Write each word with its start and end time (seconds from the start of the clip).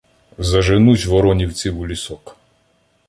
заженуть 0.37 1.05
воронівців 1.05 1.79
у 1.79 1.87
лісок. 1.87 2.37